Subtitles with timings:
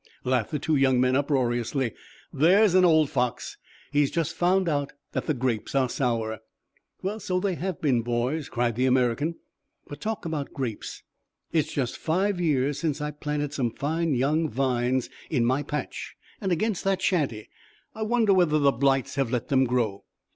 [0.23, 1.93] laughed the two young men uproariously.
[2.33, 3.57] "There's an old fox.
[3.91, 6.39] He has just found out that the grapes are sour."
[7.03, 9.35] "Well, so they have been, boys," cried the American.
[9.87, 11.03] "But talk about grapes,
[11.51, 16.51] it's just five years since I planted some fine young vines in my patch and
[16.51, 17.51] against the shanty.
[17.93, 20.05] I wonder whether the blights have let them grow.